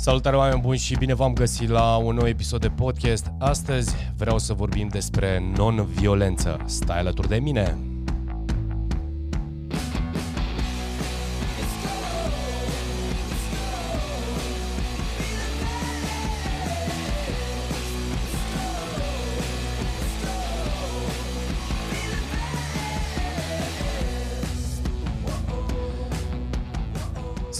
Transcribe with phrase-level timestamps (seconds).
[0.00, 3.32] Salutare oameni buni și bine v-am găsit la un nou episod de podcast.
[3.38, 6.60] Astăzi vreau să vorbim despre non-violență.
[6.64, 7.87] Stai alături de mine!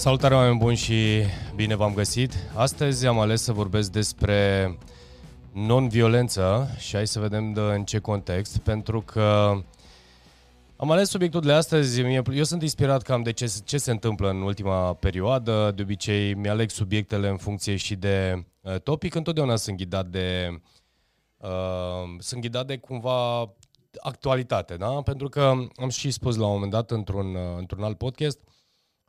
[0.09, 1.21] Salutare oameni buni și
[1.55, 2.33] bine v-am găsit.
[2.55, 4.77] Astăzi am ales să vorbesc despre
[5.53, 9.51] non-violență și hai să vedem de în ce context, pentru că
[10.75, 12.01] am ales subiectul de astăzi,
[12.33, 16.69] eu sunt inspirat cam de ce, ce se întâmplă în ultima perioadă, de obicei mi-aleg
[16.69, 20.61] subiectele în funcție și de uh, topic, întotdeauna sunt ghidat de,
[21.37, 23.53] uh, sunt ghidat de cumva
[23.99, 25.01] actualitate, da?
[25.01, 28.39] Pentru că am și spus la un moment dat într-un, uh, într-un alt podcast,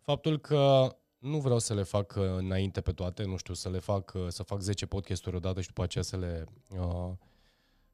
[0.02, 3.78] faptul că nu vreau să le fac uh, înainte pe toate, nu știu, să le
[3.78, 7.12] fac, uh, să fac 10 podcasturi odată și după aceea să le, uh,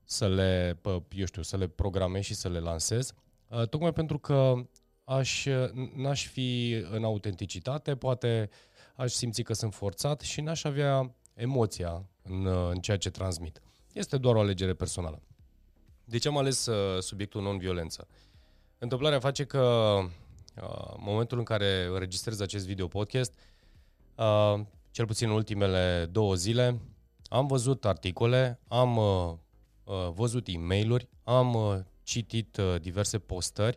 [0.05, 3.13] să le, eu știu, să le programez și să le lansez.
[3.71, 4.55] Tocmai pentru că
[5.05, 5.47] aș,
[5.95, 8.51] n-aș fi în autenticitate, poate
[8.97, 13.61] aș simți că sunt forțat și n-aș avea emoția în, în ceea ce transmit.
[13.93, 15.23] Este doar o alegere personală.
[16.05, 16.69] Deci am ales
[17.01, 18.07] subiectul non-violență.
[18.79, 19.98] Întâmplarea face că
[20.62, 23.39] Uh, momentul în care înregistrez acest video podcast,
[24.15, 26.81] uh, cel puțin în ultimele două zile,
[27.29, 29.35] am văzut articole, am uh,
[30.15, 33.77] văzut e mail am citit diverse postări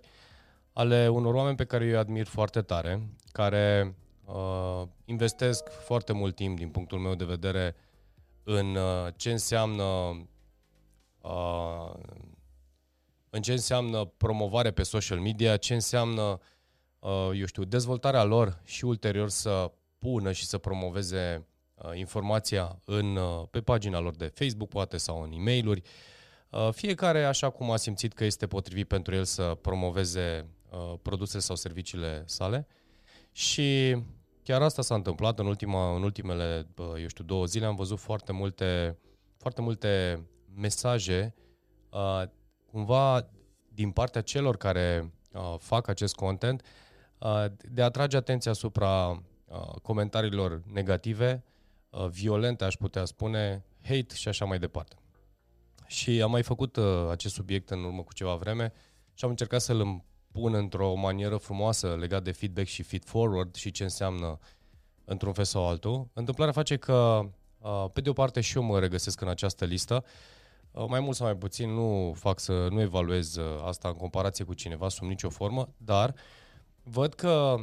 [0.73, 6.36] ale unor oameni pe care eu îi admir foarte tare, care uh, investesc foarte mult
[6.36, 7.75] timp, din punctul meu de vedere,
[8.43, 9.83] în uh, ce înseamnă
[11.21, 11.93] uh,
[13.30, 16.38] în ce înseamnă promovare pe social media, ce înseamnă Uh,
[17.33, 23.47] eu știu, dezvoltarea lor și ulterior să pună și să promoveze uh, informația în, uh,
[23.52, 25.83] pe pagina lor de Facebook, poate, sau în e mail
[26.71, 30.48] Fiecare așa cum a simțit că este potrivit pentru el să promoveze
[31.02, 32.67] produsele sau serviciile sale.
[33.32, 33.98] Și
[34.43, 37.65] chiar asta s-a întâmplat în, ultima, în ultimele, eu știu, două zile.
[37.65, 38.98] Am văzut foarte multe,
[39.38, 40.23] foarte multe
[40.55, 41.36] mesaje
[42.71, 43.30] cumva
[43.73, 45.14] din partea celor care
[45.58, 46.89] fac acest content Uh,
[47.69, 51.43] de a atrage atenția asupra uh, comentariilor negative,
[51.89, 54.95] uh, violente, aș putea spune, hate și așa mai departe.
[55.87, 56.77] Și am mai făcut
[57.09, 58.73] acest subiect în urmă cu ceva vreme
[59.13, 63.71] și am încercat să-l pun într-o manieră frumoasă legat de feedback și feed forward și
[63.71, 64.39] ce înseamnă
[65.05, 66.08] într-un fel sau altul.
[66.13, 67.29] Întâmplarea face că,
[67.93, 70.05] pe de o parte, și eu mă regăsesc în această listă,
[70.87, 74.89] mai mult sau mai puțin nu fac să nu evaluez asta în comparație cu cineva
[74.89, 76.15] sub nicio formă, dar uh,
[76.92, 77.55] Văd că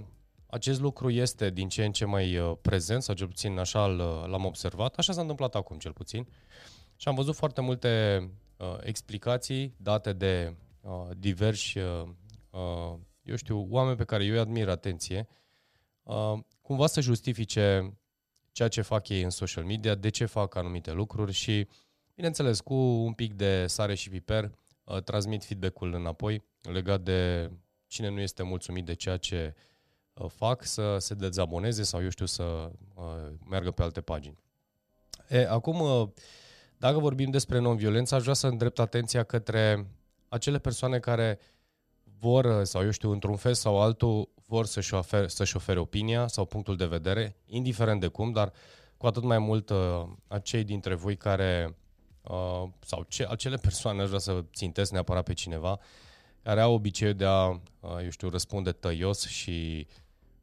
[0.47, 4.25] acest lucru este din ce în ce mai uh, prezent, sau cel puțin așa uh,
[4.27, 4.95] l-am observat.
[4.95, 6.27] Așa s-a întâmplat acum, cel puțin.
[6.97, 8.21] Și am văzut foarte multe
[8.57, 12.03] uh, explicații date de uh, diversi, uh,
[12.51, 15.29] uh, eu știu, oameni pe care eu îi admir atenție,
[16.03, 17.97] uh, cumva să justifice
[18.53, 21.69] ceea ce fac ei în social media, de ce fac anumite lucruri și,
[22.15, 24.51] bineînțeles, cu un pic de sare și piper,
[24.85, 27.51] uh, transmit feedback-ul înapoi legat de
[27.87, 29.55] cine nu este mulțumit de ceea ce
[30.15, 32.43] uh, fac să se dezaboneze sau, eu știu, să
[32.95, 33.05] uh,
[33.49, 34.39] meargă pe alte pagini.
[35.29, 36.09] E, acum, uh,
[36.77, 39.87] dacă vorbim despre non-violență, aș vrea să îndrept atenția către
[40.29, 41.39] acele persoane care
[42.19, 46.45] vor, sau eu știu, într-un fel sau altul, vor să-și ofere, să-și ofere opinia sau
[46.45, 48.53] punctul de vedere, indiferent de cum, dar
[48.97, 49.73] cu atât mai mult
[50.27, 51.77] acei dintre voi care,
[52.81, 55.79] sau ce, acele persoane, aș vrea să țintesc neapărat pe cineva,
[56.47, 57.59] care au obiceiul de a, uh,
[58.03, 59.87] eu știu, răspunde tăios și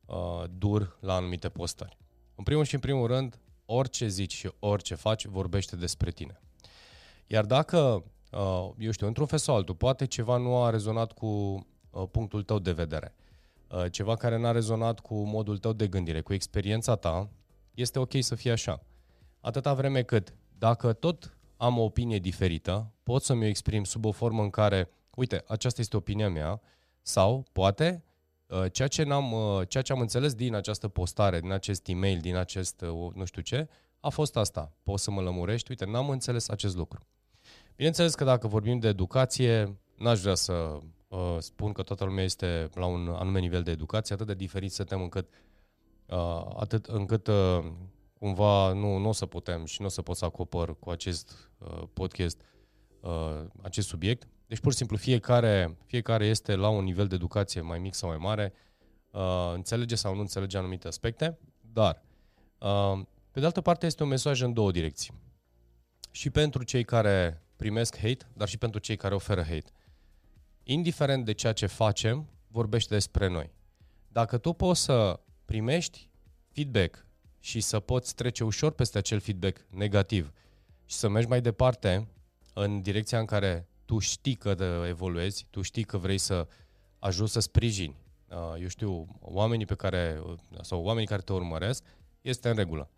[0.06, 1.98] uh, dur la anumite postări.
[2.36, 6.42] În primul și în primul rând, orice zici și orice faci vorbește despre tine.
[7.28, 11.26] Iar dacă, uh, eu știu, într-un fel sau altul, poate ceva nu a rezonat cu
[11.26, 13.16] uh, punctul tău de vedere,
[13.68, 17.30] uh, ceva care n-a rezonat cu modul tău de gândire, cu experiența ta,
[17.74, 18.84] este ok să fie așa.
[19.40, 24.12] Atâta vreme cât, dacă tot am o opinie diferită, pot să mi-o exprim sub o
[24.12, 26.62] formă în care uite, aceasta este opinia mea,
[27.02, 28.04] sau poate
[28.48, 32.20] uh, ceea ce, n-am, uh, ceea ce am înțeles din această postare, din acest e-mail,
[32.20, 33.68] din acest uh, nu știu ce,
[34.00, 34.74] a fost asta.
[34.84, 35.70] Poți să mă lămurești?
[35.70, 37.08] Uite, n-am înțeles acest lucru.
[37.76, 42.70] Bineînțeles că dacă vorbim de educație, n-aș vrea să uh, spun că toată lumea este
[42.74, 45.30] la un anume nivel de educație, atât de diferit suntem încât,
[46.06, 47.66] uh, atât încât uh,
[48.20, 51.50] cumva nu, nu o să putem și nu o să pot să acopăr cu acest
[51.58, 52.42] uh, podcast
[53.00, 54.28] uh, acest subiect.
[54.54, 58.10] Deci pur și simplu fiecare, fiecare este la un nivel de educație mai mic sau
[58.10, 58.54] mai mare,
[59.12, 62.02] uh, înțelege sau nu înțelege anumite aspecte, dar
[62.58, 63.02] uh,
[63.32, 65.14] Pe de altă parte, este un mesaj în două direcții.
[66.12, 69.72] Și pentru cei care primesc hate, dar și pentru cei care oferă hate.
[70.64, 73.52] Indiferent de ceea ce facem, vorbește despre noi.
[74.08, 76.10] Dacă tu poți să primești
[76.52, 77.06] feedback
[77.40, 80.34] și să poți trece ușor peste acel feedback negativ
[80.86, 82.08] și să mergi mai departe
[82.54, 86.48] în direcția în care tu știi că evoluezi, tu știi că vrei să
[87.00, 87.96] ajungi să sprijini,
[88.30, 90.22] uh, eu știu, oamenii pe care,
[90.62, 91.84] sau oamenii care te urmăresc,
[92.22, 92.90] este în regulă.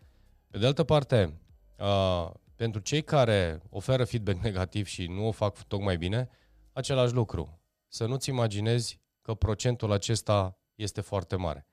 [0.50, 1.40] Pe de altă parte,
[1.78, 6.28] uh, pentru cei care oferă feedback negativ și nu o fac tocmai bine,
[6.72, 7.60] același lucru.
[7.88, 11.66] Să nu-ți imaginezi că procentul acesta este foarte mare.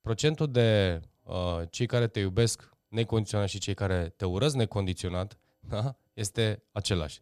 [0.00, 5.38] Procentul de uh, cei care te iubesc necondiționat și cei care te urăsc necondiționat
[5.72, 5.96] da?
[6.12, 7.20] este același.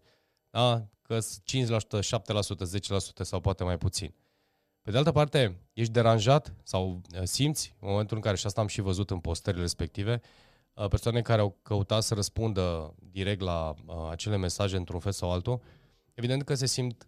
[0.51, 0.87] Da?
[1.13, 2.65] Că 5%, 7%,
[3.21, 4.15] 10% sau poate mai puțin.
[4.83, 8.61] Pe de altă parte, ești deranjat sau uh, simți, în momentul în care, și asta
[8.61, 10.21] am și văzut în postările respective,
[10.75, 15.33] uh, persoane care au căutat să răspundă direct la uh, acele mesaje într-un fel sau
[15.33, 15.63] altul,
[16.15, 17.07] evident că se simt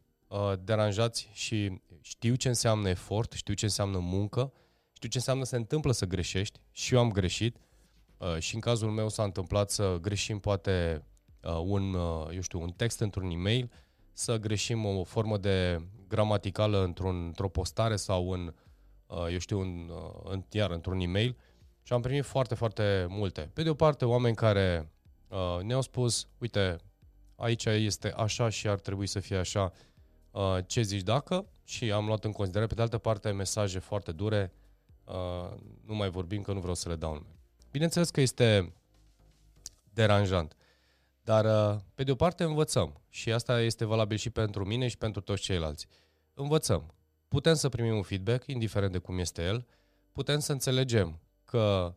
[0.64, 4.52] deranjați și știu ce înseamnă efort, știu ce înseamnă muncă,
[4.92, 7.56] știu ce înseamnă să întâmplă să greșești și eu am greșit
[8.38, 11.04] și în cazul meu s-a întâmplat să greșim poate
[11.64, 11.94] un,
[12.32, 13.70] eu știu, un text într-un e-mail,
[14.14, 18.54] să greșim o formă de gramaticală într-un, într-o postare sau în,
[19.06, 21.36] uh, eu știu, în, uh, în, iar într-un e-mail
[21.82, 23.50] și am primit foarte, foarte multe.
[23.52, 24.90] Pe de o parte, oameni care
[25.28, 26.76] uh, ne-au spus, uite,
[27.36, 29.72] aici este așa și ar trebui să fie așa,
[30.30, 31.46] uh, ce zici dacă?
[31.64, 32.66] Și am luat în considerare.
[32.68, 34.52] Pe de altă parte, mesaje foarte dure,
[35.04, 35.56] uh,
[35.86, 37.36] nu mai vorbim că nu vreau să le dau nume.
[37.70, 38.72] Bineînțeles că este
[39.92, 40.56] deranjant.
[41.24, 43.00] Dar, uh, pe de o parte, învățăm.
[43.08, 45.86] Și asta este valabil și pentru mine și pentru toți ceilalți.
[46.34, 46.94] Învățăm.
[47.28, 49.66] Putem să primim un feedback, indiferent de cum este el.
[50.12, 51.94] Putem să înțelegem că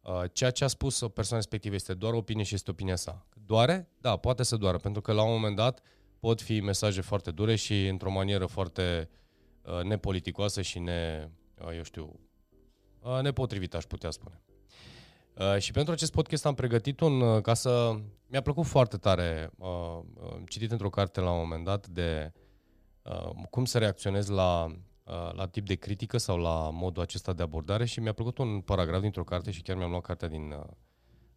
[0.00, 3.26] uh, ceea ce a spus o persoană respectivă este doar opinie și este opinia sa.
[3.46, 3.88] Doare?
[4.00, 5.82] Da, poate să doară, pentru că la un moment dat
[6.18, 9.08] pot fi mesaje foarte dure și într-o manieră foarte
[9.62, 11.28] uh, nepoliticoasă și ne,
[11.64, 12.20] uh, eu știu,
[13.00, 14.40] uh, nepotrivită, aș putea spune.
[15.38, 18.00] Uh, și pentru acest podcast am pregătit un, uh, ca să...
[18.26, 19.68] Mi-a plăcut foarte tare, uh,
[20.14, 22.32] uh, citit într-o carte la un moment dat de
[23.02, 24.64] uh, cum să reacționez la,
[25.04, 28.60] uh, la tip de critică sau la modul acesta de abordare și mi-a plăcut un
[28.60, 30.64] paragraf dintr-o carte și chiar mi-am luat cartea din uh,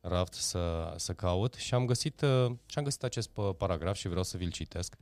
[0.01, 4.23] raft să, să caut și am găsit, uh, și am găsit acest paragraf și vreau
[4.23, 4.95] să vi-l citesc.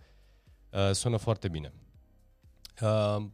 [0.69, 1.73] Uh, sună foarte bine.
[2.81, 3.25] Uh,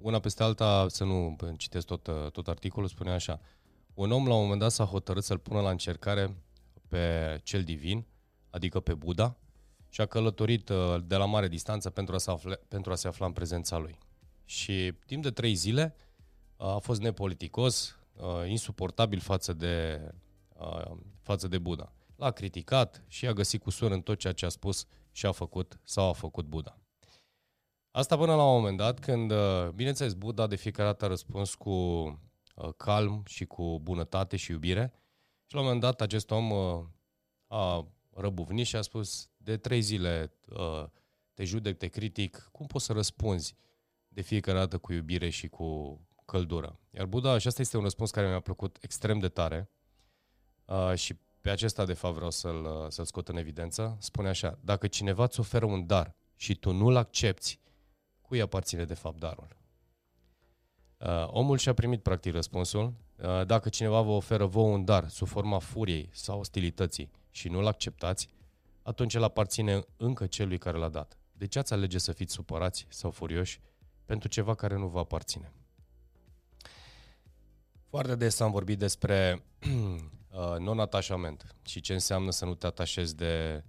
[0.00, 3.40] una peste alta, să nu citesc tot, uh, tot articolul, spune așa–
[3.98, 6.36] un om la un moment dat s-a hotărât să-l pună la încercare
[6.88, 8.06] pe cel divin,
[8.50, 9.36] adică pe Buddha,
[9.88, 13.08] și a călătorit uh, de la mare distanță pentru a se afla, pentru a se
[13.08, 13.98] afla în prezența lui.
[14.44, 15.94] Și timp de trei zile
[16.56, 20.00] uh, a fost nepoliticos, uh, insuportabil față de,
[21.22, 21.92] față de Buddha.
[22.16, 25.80] L-a criticat și a găsit cusur în tot ceea ce a spus și a făcut
[25.84, 26.78] sau a făcut Buddha.
[27.90, 29.32] Asta până la un moment dat când,
[29.74, 32.27] bineînțeles, Buddha de fiecare dată a răspuns cu Uh,
[32.76, 34.92] calm și cu bunătate și iubire.
[35.46, 36.84] Și la un moment dat acest om uh,
[37.46, 40.84] a răbuvnit și a spus de trei zile uh,
[41.34, 43.56] te judec, te critic, cum poți să răspunzi
[44.08, 46.78] de fiecare dată cu iubire și cu căldură?
[46.90, 49.70] Iar Buddha, și asta este un răspuns care mi-a plăcut extrem de tare
[50.94, 55.24] și pe acesta de fapt vreau să-l, să-l scot în evidență, spune așa, dacă cineva
[55.24, 57.58] îți oferă un dar și tu nu-l accepti,
[58.20, 59.57] cui aparține de fapt darul?
[60.98, 62.94] Uh, omul și-a primit practic răspunsul.
[63.16, 67.66] Uh, dacă cineva vă oferă vouă un dar sub forma furiei sau ostilității și nu-l
[67.66, 68.28] acceptați,
[68.82, 71.18] atunci el aparține încă celui care l-a dat.
[71.32, 73.60] De ce ați alege să fiți supărați sau furioși
[74.04, 75.52] pentru ceva care nu vă aparține?
[77.88, 83.64] Foarte des am vorbit despre uh, non-atașament și ce înseamnă să nu te atașezi de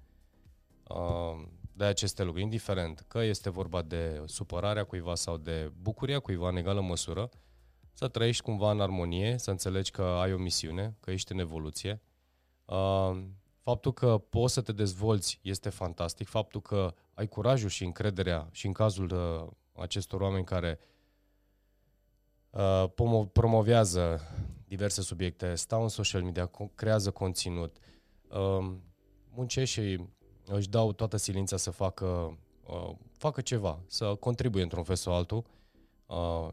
[0.87, 1.47] uh,
[1.79, 6.55] de aceste lucruri, indiferent că este vorba de supărarea cuiva sau de bucuria cuiva în
[6.55, 7.29] egală măsură,
[7.93, 12.01] să trăiești cumva în armonie, să înțelegi că ai o misiune, că ești în evoluție.
[12.65, 13.21] Uh,
[13.63, 18.65] faptul că poți să te dezvolți este fantastic, faptul că ai curajul și încrederea și
[18.65, 20.79] în cazul uh, acestor oameni care
[22.49, 22.85] uh,
[23.31, 24.21] promovează
[24.67, 27.77] diverse subiecte, stau în social media, creează conținut,
[29.29, 29.99] muncești și
[30.51, 35.43] își dau toată silința să facă, uh, facă ceva, să contribuie într-un fel sau altul
[36.05, 36.51] uh,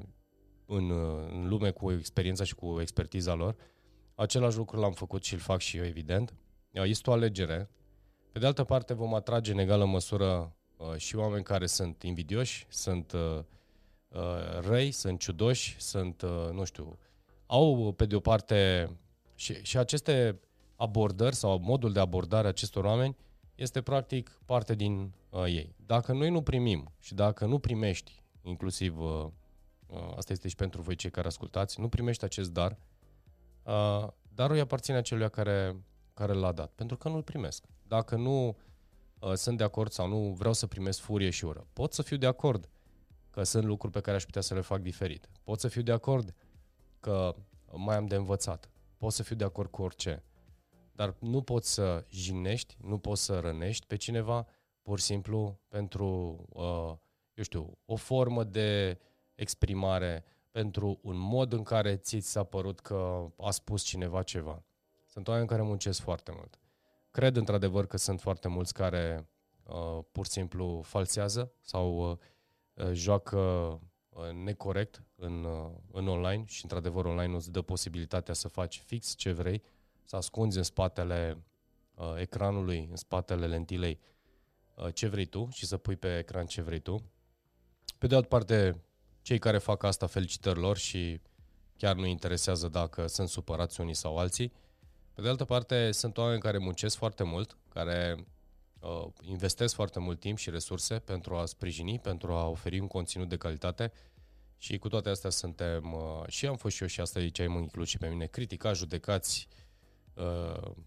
[0.67, 0.91] în,
[1.33, 3.57] în lume cu experiența și cu expertiza lor.
[4.15, 6.35] Același lucru l-am făcut și îl fac și eu, evident.
[6.73, 7.71] Uh, este o alegere.
[8.33, 12.67] Pe de altă parte, vom atrage în egală măsură uh, și oameni care sunt invidioși,
[12.69, 13.39] sunt uh,
[14.09, 16.99] uh, răi, sunt ciudoși, sunt, uh, nu știu,
[17.47, 18.91] au pe de o parte
[19.35, 20.41] și, și aceste
[20.77, 23.17] abordări sau modul de abordare a acestor oameni
[23.57, 25.75] este practic parte din uh, ei.
[25.87, 29.27] Dacă noi nu primim și dacă nu primești, inclusiv uh,
[29.87, 32.79] uh, asta este și pentru voi cei care ascultați, nu primești acest dar,
[33.63, 35.77] uh, darul îi aparține acelui care,
[36.15, 37.65] care l-a dat, pentru că nu-l primesc.
[37.83, 38.57] Dacă nu
[39.19, 42.17] uh, sunt de acord sau nu vreau să primesc furie și ură, pot să fiu
[42.17, 42.69] de acord
[43.31, 45.29] că sunt lucruri pe care aș putea să le fac diferit.
[45.43, 46.35] Pot să fiu de acord
[47.01, 47.35] că
[47.73, 48.71] mai am de învățat.
[48.97, 50.23] Pot să fiu de acord cu orice.
[50.97, 54.47] Dar nu poți să jignești, nu poți să rănești pe cineva
[54.83, 56.95] pur și simplu pentru, uh,
[57.35, 58.99] eu știu, o formă de
[59.35, 64.65] exprimare, pentru un mod în care ți s-a părut că a spus cineva ceva.
[65.05, 66.59] Sunt oameni care muncesc foarte mult.
[67.11, 69.29] Cred într-adevăr că sunt foarte mulți care
[69.63, 72.17] uh, pur și simplu falsează sau uh,
[72.75, 73.39] uh joacă
[74.09, 79.15] uh, necorect în, uh, în online și într-adevăr online îți dă posibilitatea să faci fix
[79.15, 79.63] ce vrei,
[80.07, 81.45] să ascunzi în spatele
[81.95, 84.01] uh, ecranului, în spatele lentilei
[84.75, 87.11] uh, ce vrei tu și să pui pe ecran ce vrei tu.
[87.99, 88.85] Pe de altă parte,
[89.23, 91.21] cei care fac asta, felicitări lor și
[91.77, 94.53] chiar nu interesează dacă sunt supărați unii sau alții.
[95.13, 98.27] Pe de altă parte, sunt oameni care muncesc foarte mult, care
[98.81, 103.29] uh, investesc foarte mult timp și resurse pentru a sprijini, pentru a oferi un conținut
[103.29, 103.93] de calitate
[104.59, 107.59] și cu toate astea suntem, uh, și am fost și eu și asta aici mă
[107.59, 109.66] inclus și pe mine, criticați, judecați, uh,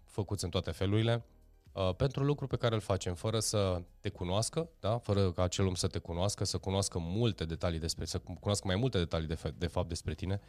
[0.05, 1.23] făcuți în toate felurile,
[1.71, 4.97] uh, pentru lucruri pe care îl facem, fără să te cunoască, da?
[4.97, 8.75] fără ca acel om să te cunoască, să cunoască multe detalii despre, să cunoască mai
[8.75, 10.41] multe detalii de, fe- de fapt despre tine,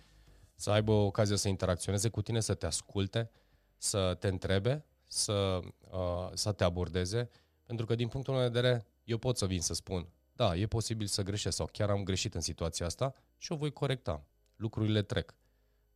[0.54, 3.30] să aibă ocazia să interacționeze cu tine, să te asculte,
[3.76, 5.60] să te întrebe, să,
[5.90, 7.30] uh, să te abordeze,
[7.64, 10.66] pentru că din punctul meu de vedere, eu pot să vin să spun, da, e
[10.66, 14.25] posibil să greșesc sau chiar am greșit în situația asta și o voi corecta.
[14.56, 15.34] Lucrurile trec,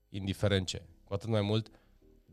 [0.09, 0.83] indiferent ce.
[1.05, 1.71] Cu atât mai mult,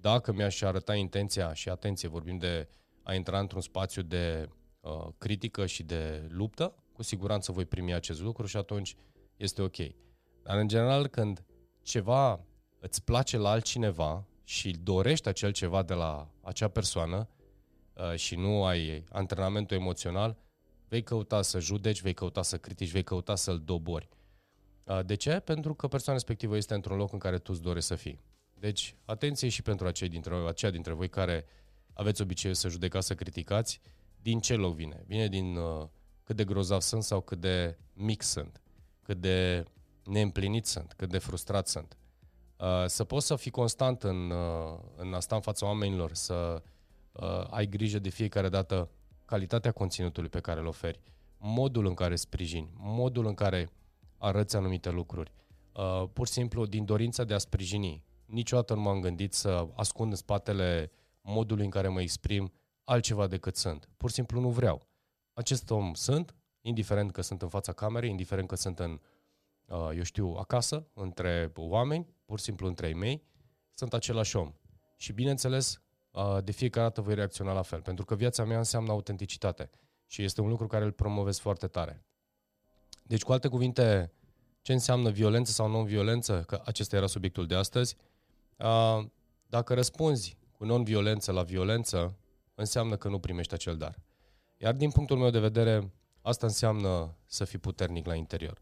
[0.02, 2.68] dacă mi-aș arăta intenția și atenție, vorbim de
[3.04, 8.22] a intra într-un spațiu de uh, critică și de luptă, cu siguranță voi primi acest
[8.22, 8.96] lucru și atunci
[9.38, 9.78] este ok.
[10.44, 11.44] Dar în general când
[11.82, 12.46] ceva
[12.80, 17.28] îți place la altcineva și dorești acel ceva de la acea persoană
[17.94, 20.38] uh, și nu ai antrenamentul emoțional,
[20.88, 24.10] vei căuta să judeci, vei căuta să critici, vei căuta să-l dobori.
[24.84, 25.40] Uh, de ce?
[25.40, 28.20] Pentru că persoana respectivă este într-un loc în care tu îți dorești să fii.
[28.62, 31.46] Deci, atenție și pentru acei dintre, aceia dintre voi care
[31.94, 33.82] aveți obiceiul să judecați, să criticați,
[34.22, 35.04] din ce loc vine?
[35.08, 35.88] Vine din uh,
[36.24, 38.62] cât de grozav sunt sau cât de mic sunt,
[39.02, 39.64] cât de
[40.04, 41.98] neîmplinit sunt, cât de frustrat sunt.
[42.58, 46.62] Uh, să poți să fii constant în, uh, în asta în fața oamenilor, să
[47.12, 48.90] uh, ai grijă de fiecare dată
[49.26, 51.00] calitatea conținutului pe care îl oferi,
[51.38, 53.70] modul în care sprijini, modul în care
[54.18, 55.32] arăți anumite lucruri,
[55.72, 58.10] uh, pur și simplu din dorința de a sprijini.
[58.32, 62.52] Niciodată nu m-am gândit să ascund în spatele modului în care mă exprim
[62.84, 63.90] altceva decât sunt.
[63.98, 64.88] Pur și simplu nu vreau.
[65.34, 69.00] Acest om sunt, indiferent că sunt în fața camerei, indiferent că sunt în,
[69.66, 73.24] uh, eu știu, acasă, între oameni, pur și simplu între ei mei,
[73.74, 74.54] sunt același om.
[74.98, 78.92] Și bineînțeles, uh, de fiecare dată voi reacționa la fel, pentru că viața mea înseamnă
[78.92, 79.70] autenticitate
[80.08, 82.06] și este un lucru care îl promovez foarte tare.
[83.04, 84.14] Deci, cu alte cuvinte,
[84.62, 88.11] ce înseamnă violență sau non-violență, că acesta era subiectul de astăzi, uh,
[89.48, 92.18] dacă răspunzi cu non-violență la violență,
[92.56, 94.00] înseamnă că nu primești acel dar.
[94.58, 98.60] Iar din punctul meu de vedere, asta înseamnă să fii puternic la interior.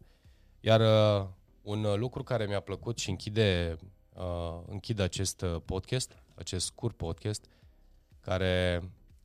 [0.59, 1.27] Iar uh,
[1.61, 3.77] un lucru care mi-a plăcut și închide,
[4.13, 7.45] uh, închide acest uh, podcast, acest scurt podcast,
[8.19, 8.81] care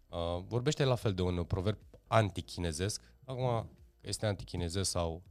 [0.09, 3.03] uh, vorbește la fel de un proverb antichinezesc.
[3.25, 5.23] Acum, este antichinezesc sau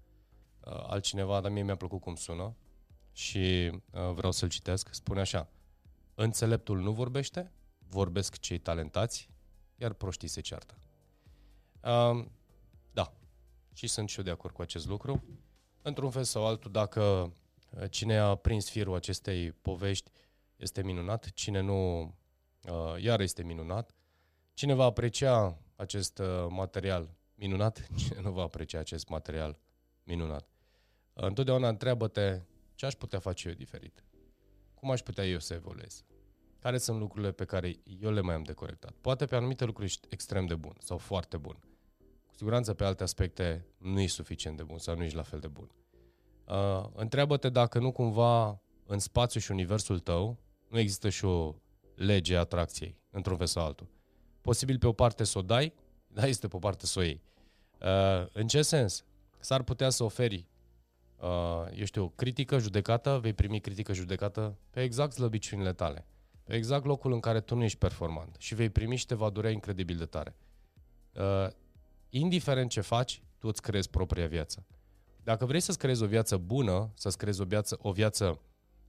[0.65, 2.55] uh, altcineva, dar mie mi-a plăcut cum sună
[3.13, 4.93] și uh, vreau să-l citesc.
[4.93, 5.50] Spune așa,
[6.15, 7.51] înțeleptul nu vorbește,
[7.89, 9.29] vorbesc cei talentați,
[9.75, 10.77] iar proștii se ceartă.
[11.82, 12.25] Uh,
[12.91, 13.13] da,
[13.74, 15.24] și sunt și eu de acord cu acest lucru.
[15.82, 20.12] Într-un fel sau altul, dacă uh, cine a prins firul acestei povești
[20.55, 23.91] este minunat, cine nu, uh, iar este minunat.
[24.53, 29.60] Cine va aprecia acest uh, material minunat, cine nu va aprecia acest material
[30.03, 30.48] minunat.
[31.13, 32.41] Întotdeauna întreabă-te
[32.75, 34.03] ce aș putea face eu diferit.
[34.74, 36.03] Cum aș putea eu să evoluez?
[36.60, 38.92] Care sunt lucrurile pe care eu le mai am de corectat?
[39.01, 41.60] Poate pe anumite lucruri ești extrem de bun sau foarte bun.
[42.25, 45.39] Cu siguranță pe alte aspecte nu ești suficient de bun sau nu ești la fel
[45.39, 45.72] de bun.
[46.48, 50.38] Uh, întreabă-te dacă nu cumva în spațiu și universul tău
[50.68, 51.56] nu există și o
[51.96, 53.88] lege a atracției, într-un fel sau altul.
[54.42, 55.74] Posibil pe o parte să o dai,
[56.15, 57.22] dar este pe o parte să o iei.
[57.82, 59.06] Uh, în ce sens?
[59.39, 60.46] S-ar putea să oferi, uh,
[61.74, 66.06] eu știu, critică, judecată, vei primi critică, judecată pe exact slăbiciunile tale.
[66.44, 69.30] pe exact locul în care tu nu ești performant și vei primi și te va
[69.30, 70.36] durea incredibil de tare.
[71.13, 71.48] Uh,
[72.10, 74.65] indiferent ce faci, tu îți creezi propria viață.
[75.24, 78.39] Dacă vrei să-ți creezi o viață bună, să-ți creezi o viață, o viață,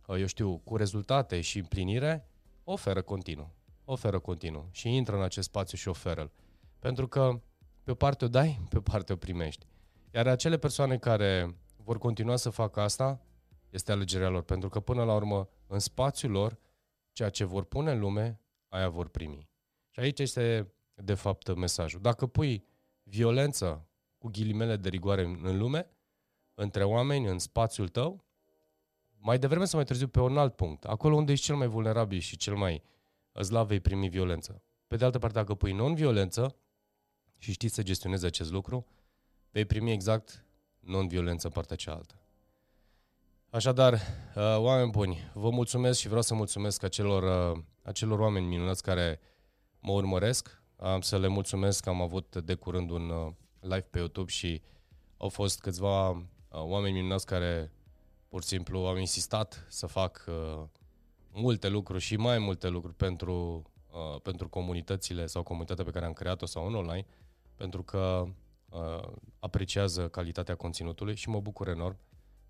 [0.06, 2.28] uh, eu știu, cu rezultate și împlinire,
[2.64, 3.54] oferă continuu.
[3.84, 6.30] Oferă continuu și intră în acest spațiu și oferă-l.
[6.78, 7.40] Pentru că
[7.82, 9.66] pe o parte o dai, pe o parte o primești.
[10.14, 13.20] Iar acele persoane care vor continua să facă asta,
[13.70, 14.42] este alegerea lor.
[14.42, 16.58] Pentru că până la urmă, în spațiul lor,
[17.12, 19.48] ceea ce vor pune în lume, aia vor primi.
[19.90, 22.00] Și aici este, de fapt, mesajul.
[22.00, 22.64] Dacă pui
[23.02, 23.88] violență
[24.18, 25.90] cu ghilimele de rigoare în lume,
[26.54, 28.24] între oameni, în spațiul tău,
[29.18, 32.18] mai devreme sau mai târziu pe un alt punct, acolo unde ești cel mai vulnerabil
[32.18, 32.82] și cel mai
[33.42, 34.62] slav vei primi violență.
[34.86, 36.56] Pe de altă parte, dacă pui non-violență
[37.38, 38.86] și știi să gestionezi acest lucru,
[39.50, 40.43] vei primi exact
[40.86, 42.14] non-violență în partea cealaltă.
[43.54, 48.82] Așadar, uh, oameni buni, vă mulțumesc și vreau să mulțumesc acelor, uh, acelor oameni minunați
[48.82, 49.20] care
[49.80, 50.62] mă urmăresc.
[50.76, 54.62] Am să le mulțumesc că am avut de curând un uh, live pe YouTube și
[55.16, 57.72] au fost câțiva oameni minunați care
[58.28, 60.24] pur și simplu au insistat să fac
[61.30, 63.62] multe lucruri și mai multe lucruri pentru,
[64.22, 67.06] pentru comunitățile sau comunitatea pe care am creat-o sau în online,
[67.56, 68.26] pentru că
[69.38, 71.98] apreciază calitatea conținutului și mă bucur enorm.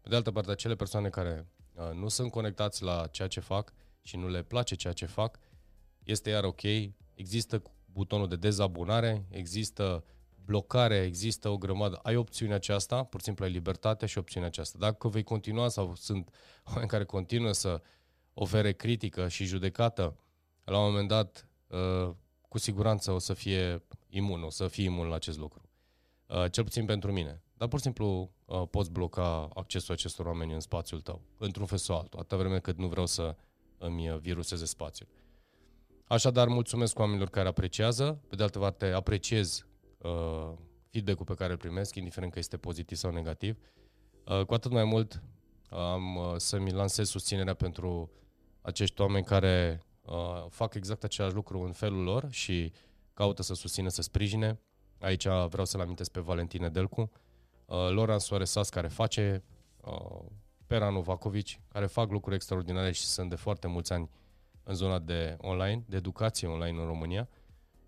[0.00, 3.72] Pe de altă parte, acele persoane care uh, nu sunt conectați la ceea ce fac
[4.00, 5.38] și nu le place ceea ce fac,
[6.02, 6.62] este iar ok.
[7.14, 7.62] Există
[7.92, 10.04] butonul de dezabonare, există
[10.44, 11.96] blocare, există o grămadă.
[12.02, 14.78] Ai opțiunea aceasta, pur și simplu ai libertatea și opțiunea aceasta.
[14.78, 16.34] Dacă vei continua sau sunt
[16.68, 17.82] oameni care continuă să
[18.34, 20.16] ofere critică și judecată,
[20.64, 22.10] la un moment dat, uh,
[22.48, 25.68] cu siguranță o să fie imun, o să fie imun la acest lucru.
[26.26, 27.42] Uh, cel puțin pentru mine.
[27.56, 31.78] Dar pur și simplu uh, poți bloca accesul acestor oameni în spațiul tău, într-un fel
[31.78, 33.36] sau altul, atâta vreme cât nu vreau să
[33.78, 35.08] îmi viruseze spațiul.
[36.06, 39.66] Așadar, mulțumesc oamenilor care apreciază, pe de altă parte apreciez
[39.98, 40.52] uh,
[40.90, 43.58] feedback-ul pe care îl primesc, indiferent că este pozitiv sau negativ.
[44.24, 45.22] Uh, cu atât mai mult
[45.68, 48.10] am uh, să-mi lansez susținerea pentru
[48.60, 52.72] acești oameni care uh, fac exact același lucru în felul lor și
[53.14, 54.60] caută să susțină, să sprijine.
[54.98, 57.00] Aici vreau să-l amintesc pe Valentine Delcu,
[57.66, 59.42] uh, Loran Soaresas, care face,
[59.84, 60.20] uh,
[60.66, 64.10] Peranu Vacovici, care fac lucruri extraordinare și sunt de foarte mulți ani
[64.62, 67.28] în zona de online, de educație online în România,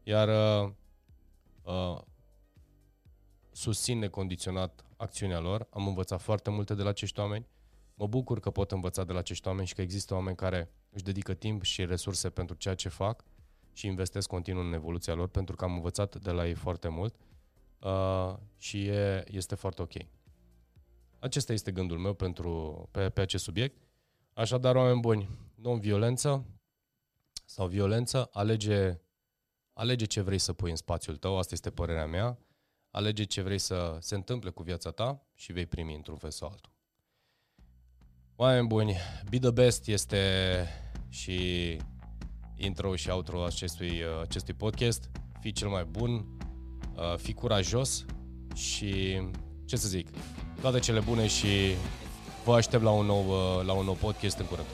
[0.02, 0.72] iar uh,
[1.62, 2.00] uh,
[3.52, 5.66] susțin necondiționat acțiunea lor.
[5.70, 7.46] Am învățat foarte multe de la acești oameni.
[7.94, 11.04] Mă bucur că pot învăța de la acești oameni și că există oameni care își
[11.04, 13.24] dedică timp și resurse pentru ceea ce fac
[13.76, 17.14] și investesc continuu în evoluția lor pentru că am învățat de la ei foarte mult
[17.78, 19.92] uh, și e, este foarte ok.
[21.18, 23.76] Acesta este gândul meu pentru, pe, pe acest subiect.
[24.32, 26.44] Așadar, oameni buni, non-violență
[27.44, 29.00] sau violență, alege,
[29.72, 32.38] alege ce vrei să pui în spațiul tău, asta este părerea mea,
[32.90, 36.48] alege ce vrei să se întâmple cu viața ta și vei primi într-un fel sau
[36.48, 36.72] altul.
[38.36, 38.96] Oameni buni,
[39.30, 40.66] Be The Best este
[41.08, 41.78] și
[42.56, 45.10] intro și outro acestui, acestui podcast.
[45.40, 46.36] Fii cel mai bun,
[46.96, 48.04] Uh, fi curajos
[48.54, 49.20] și,
[49.64, 50.08] ce să zic,
[50.60, 51.46] toate cele bune și
[52.44, 54.66] vă aștept la un nou, uh, la un nou podcast în curând.